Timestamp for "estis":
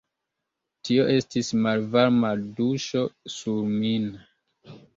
1.15-1.51